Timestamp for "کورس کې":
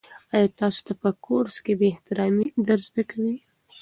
1.25-1.73